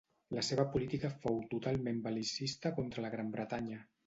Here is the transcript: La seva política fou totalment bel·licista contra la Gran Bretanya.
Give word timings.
La 0.35 0.43
seva 0.45 0.63
política 0.75 1.11
fou 1.25 1.37
totalment 1.51 2.01
bel·licista 2.09 2.73
contra 2.81 3.05
la 3.07 3.13
Gran 3.19 3.31
Bretanya. 3.39 3.81